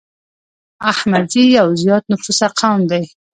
[0.91, 3.03] احمدزي يو زيات نفوسه قوم دی